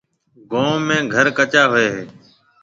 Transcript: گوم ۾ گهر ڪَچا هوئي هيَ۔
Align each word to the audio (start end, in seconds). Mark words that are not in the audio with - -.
گوم 0.51 0.79
۾ 0.95 0.97
گهر 1.11 1.27
ڪَچا 1.37 1.63
هوئي 1.71 1.87
هيَ۔ 1.93 2.01